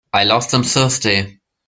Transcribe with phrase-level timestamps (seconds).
[0.11, 1.37] I lost them last Thursday.